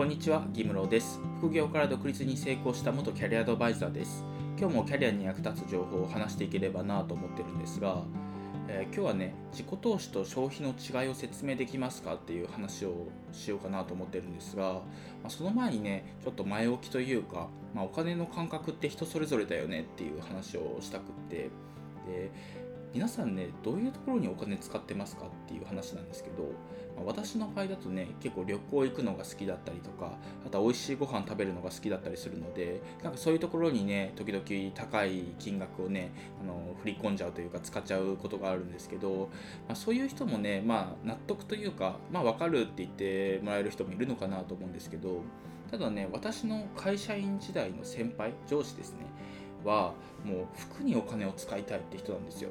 [0.00, 1.20] こんにちは、ギムロです。
[1.40, 4.24] 副業から独立に成功した元キャリアアドバイザーです。
[4.58, 8.02] 今日もキャリアに役立つ情報を話していければなと思ってるんですが、
[8.66, 14.80] えー、今日はね、自己投資と消費の違いを説明できますかっていう話をしようかなと思ってるんですが、ま
[15.24, 21.50] あ、その前にね、ちょっと前置きというか、まあ、お金の感覚って人それぞれだよねっていう話をしたくって、
[22.06, 22.30] で
[22.92, 26.42] 皆さんねどういうところにお金使ってますかっていう話なんですけど、
[26.96, 36.10] まあ、私の場合だとね結構旅行行くのが好きだったりとかあとは美味しいご飯食べるのが好きだったりするのでなんかそういうところにね時々高い金額をね
[36.42, 39.30] あの振り込んじゃうというか使っちゃうことがあるんですけど、
[39.68, 45.22] まあ、そういう人もねまあ納得というかまあ分かるって言ってもらえる人もいるのかなと思うんですけど
[45.70, 49.06] ただね私の会社員時代の先輩上司ですね
[49.64, 52.50] はもう服にお金を使いたいって人なんですよ。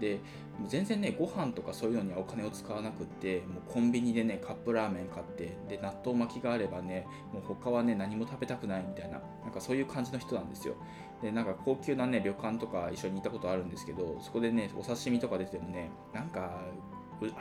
[0.00, 0.18] で
[0.66, 10.74] 全然ねご飯とかそういうのにはお金を使わなくってもうコンビニでねカップラーメン買ってで納豆巻きがあればねもう他はね何も食べたくないみたいななんかそういう感じの人なんですよ。
[11.22, 16.62] でなんか高級なね旅館とか一緒に行ったことあるんですけどそこでねお刺身とか出てもねなんか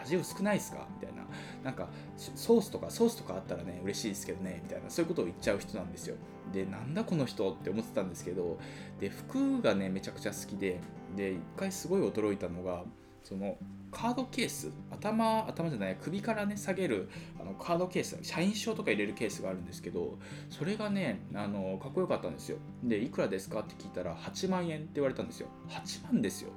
[0.01, 0.85] 味薄くないですか？
[0.99, 1.23] みたいな。
[1.63, 1.87] なんか
[2.17, 6.15] ソースとかソースとかあったらね嬉しいですけどねみたいなそういうことを言っちゃう人なんですよ。
[6.51, 8.57] でなんだこの人って思ってたんですけど
[8.99, 10.81] で服がねめちゃくちゃ好きで
[11.15, 12.83] で一回すごい驚いたのが
[13.23, 13.57] その
[13.91, 20.17] カードケース頭頭じゃない首からね下げるあのカードケース社員証とか入れるケースがあるんですけど
[20.49, 22.57] それがねあのかっこよかったんですよ。
[22.83, 25.47] でいくらですかって聞いたら8万円って言われたんですよ。
[25.69, 26.51] 8万ですよ。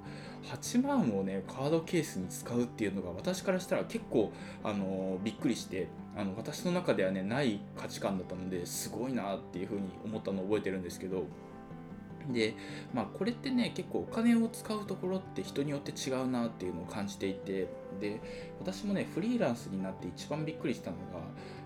[0.45, 11.25] 8万をねカードケースに使うっていうのが私からしたら結構あのびっくりしてあの私の中ではねない価値観だったのですごいなっていうふうに思ったのを覚えてるんですけど
[12.31, 12.55] で
[12.95, 17.69] まあこれってね結構お金を使うところって人によって違うなっていうのを感じていて
[18.01, 18.21] で
[18.61, 21.19] 私もねフリーランスになって一番びっくりしたのが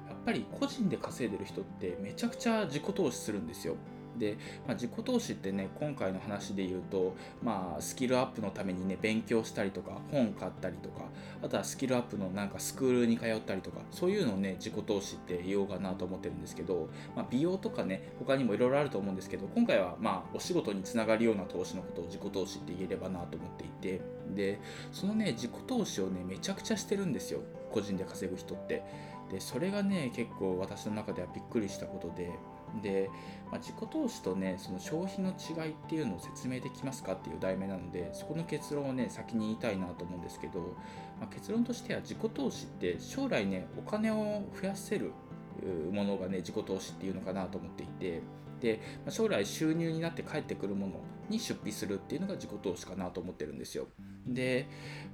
[0.09, 3.77] やっぱり個人で稼いでる人ってめちゃくちゃ自己投資するんですよ。
[4.19, 4.37] で、
[4.67, 11.03] まあ、自己投資ってね今回の話で言うと、まあ、スキルアップのためにね勉強したりとか本買ったりとか
[11.43, 24.01] あとはスキルアップのなんかスクールに通ったりとかそういうのをね自己投資って言おうかなと思ってるんですけど、まあ、美容とかね他にもいろいろあると思うんですけど今回はまあお仕事につながるような投資のことを自己投資って言えればなと思っていて
[24.35, 24.61] で
[24.93, 28.83] そのね自己投資をねめちゃくちゃしてるんですよ個人で稼ぐ人って。
[29.31, 32.31] でそれがね結構私の中ではびっくりしたことで
[32.83, 33.11] で、
[33.51, 40.61] まあ、自己投資とねその消費の違いっていうのを説明できますかっていう題名なのでそこの結論をね先に言いたいなと思うんですけど、
[41.21, 45.13] まあ、結論としては自己投資って将来ねお金を増やせる
[45.91, 48.23] ものがね自己投資っていうのかなと思っていて
[48.61, 53.89] で、まあ、将来収入になって帰ってくるものに出費するっていうのが自己投資かなと思ってるんですよ。
[54.27, 54.69] で、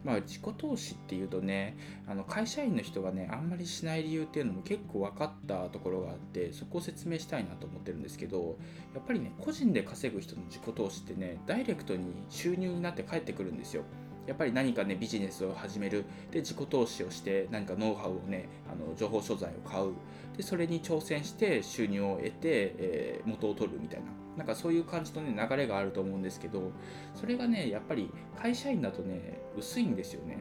[0.04, 8.56] まあ、自己投資っていうとねあの会社員の人がねあんまりしない理由っていうのも結構分かったところがあってそこを説明したいなと思ってるんですけど
[8.94, 13.84] やっぱりね個人で稼ぐ人の自己投資ってねダイレクトに収入になって返ってくるんですよ。
[14.26, 16.04] やっぱり何かねビジネスを始める。
[16.30, 19.92] で自己投資をして何かノウハウをねあの情報所在を買う。
[20.36, 24.06] でそれに挑戦して収入を得て、えー、元を取るみたいな。
[24.36, 26.72] なんかそういう感じのね流れがあると思うんですけど
[27.14, 28.10] それがねやっぱり
[28.40, 30.38] 会社員だとね薄いんですよね。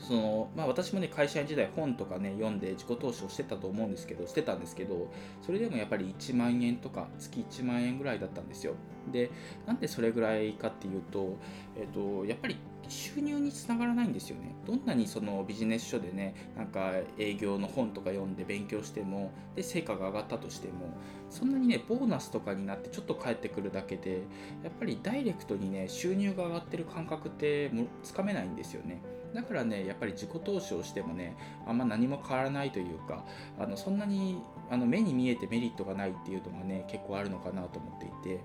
[0.00, 5.10] そのまあ、私もね会社員時代本とかね読んで自己投資をしてたと思うんですけどしてたんですけど
[5.42, 8.74] それでもやっぱり1万円とか月1万円ぐらいだったんですよ。
[9.10, 9.30] で
[9.66, 11.36] なんでそれぐらいかっていうと、
[11.76, 12.56] えっと、やっぱり
[12.88, 14.54] 収入につながらないんですよね。
[14.66, 20.88] どんなにそのビジネス書でねなんか営業の本とか読んで勉強してもで成果が上がったとしても
[21.30, 24.22] そんなにねボーナスとかになってちょっと返ってくるだけで
[24.62, 29.00] やっぱりダイレクトにね収入が上がってる感覚ってもつかめないんですよね。
[29.34, 31.36] だからねやっぱり自己投資をしてもね
[31.66, 33.24] あんま何も変わらないというか
[33.58, 38.40] あのそんなにあの目に見えてメリットがないっていうのがね結構あるのかなと思っていて。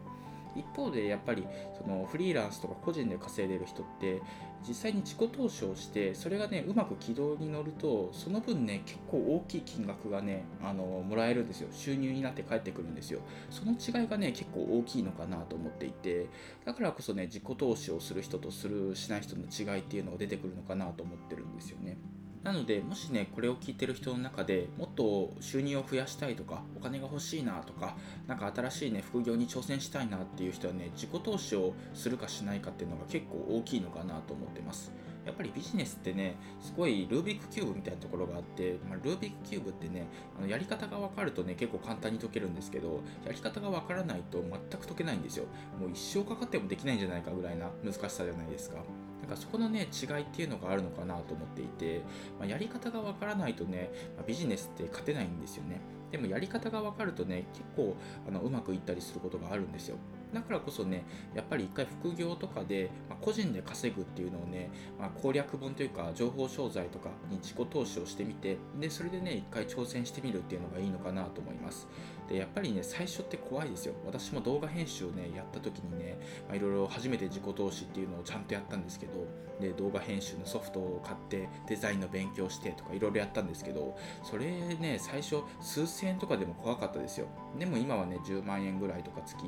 [0.56, 1.45] 一方でやっぱり
[1.78, 4.22] そのフリーランスとか個人で稼いでる人って
[4.67, 16.27] 実際に自己投資をしてそれがねうまく軌道に乗るとその分ね結構大きい金額がねあのもらえるんですよ収入になって帰ってくるんですよその違いがね結構大きいのかなと思っていて
[16.65, 21.97] だからこそね自己投資をする人とするしない人の違いっていうのが出てくるのかなと思ってるんですよね。
[22.44, 27.96] なのでもしねこれを聞いてる人の中でもっと収入を増やしたいとかお金が欲しいなとか
[28.28, 34.92] 何か新しいね副業に挑戦したいなっていう人はね自己投資をするかしないかっていうのが結構大きいのかなと思ってます。
[35.26, 40.08] やっぱりビジネスってねすごいルービックキューブみたいなところがあって、まあ、ルービックキューブってね
[40.40, 45.46] あのやり方が分かるとね結構簡単に解けるんですけどやり方が分からないと全く解けないんですよ。
[45.80, 48.78] もう一生かかってもできないんじゃないかぐらいな難しさじゃないですか。
[49.27, 52.01] かそこのね違いっていうのがあるのかなと思っていて、
[52.39, 55.81] まあ、やり方がわからないとね、まあ、ビジネスって勝てないんですよね。
[56.12, 57.95] でもやり方が分かるとね結構
[58.27, 59.97] あのうまくいったりすることがあるんですよ。
[60.33, 61.03] だからこそね
[61.33, 64.69] やっぱり一回副業とかで、まあ、個人で稼ぐっていうのをね、
[65.00, 71.88] まあ、攻略本というか情報商材とかに自己投資をしてみてでそれでね一回挑戦してみるっていうのがいいのかなと思います。
[72.29, 73.94] でやっぱりね最初って怖いですよ。
[74.06, 76.18] 私も動画編集をねやった時にね
[76.53, 79.27] いろいろ初めて自己投資っていうのをちゃんとやったんですけど
[79.62, 87.27] で動画編集のソフトを買ってデザインの勉強してとかいろいろやったんですけどそれね最初数千円とかでも怖かったですよ。
[87.59, 89.45] でも今はね10万円ぐらいとか月、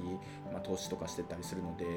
[0.51, 1.95] まあ、投資とかしてたりするのでやっ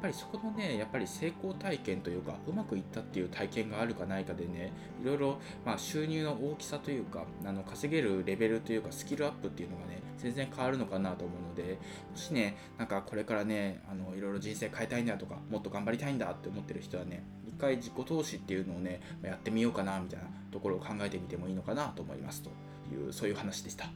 [0.00, 11.78] ぱりそこのねやっぱり成功体験というかうまくいったっていう体験があるかないかでねいろいろ、ま、収入の大きさというかあの稼げるレベルというかスキルアップっていうのがね全然変わるのかなと思うので
[12.10, 22.50] もしねなんかこれからねあのいろいろ人生変えたいんだとかもっと頑張りたいんだって思ってる人はね一回自己投資っていうのをねやってみようかなみたいなところを考えてみてもいいのかなと思いますと
[22.92, 23.86] いうそういう話でした。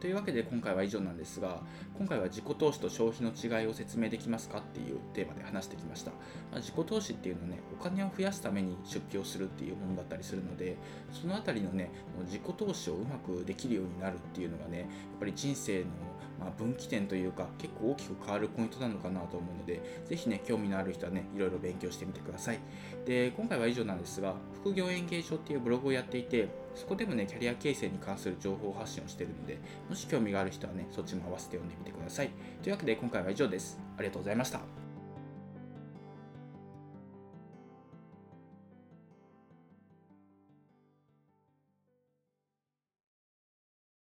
[0.00, 1.62] というわけで今回は以上なんですが
[1.96, 6.16] 今回は自己投資と消費の違いを説明できますかっていうテーマで話してきました、ま
[6.54, 10.76] あ、自己投資っていうのはねお金を増やすために出費をするっていうものだったりするので
[11.12, 11.90] その辺りのね
[12.26, 14.88] 自己投資をうまくできるようになるっていうのがねやっ
[15.18, 15.86] ぱり人生の
[16.38, 22.58] ま分岐点というか結構大きく変わるポイントなのかなと思うので是非ね興味のある人はねいろいろ勉強してみてください。
[23.04, 32.30] で今回は以上なんですが副業園芸場っていうブログをやっていてそこでもねキャリア形成に関する情報発信をしてるのでもし興味がある人はねそっちも合わせて読んでみてください。
[32.62, 33.78] というわけで今回は以上です。
[33.96, 34.85] ありがとうございました。